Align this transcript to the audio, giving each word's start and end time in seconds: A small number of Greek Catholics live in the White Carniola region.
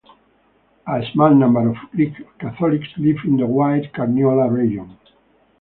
A 0.87 0.99
small 1.13 1.35
number 1.35 1.69
of 1.69 1.75
Greek 1.91 2.13
Catholics 2.39 2.87
live 2.97 3.17
in 3.23 3.37
the 3.37 3.45
White 3.45 3.93
Carniola 3.93 4.49
region. 4.49 4.97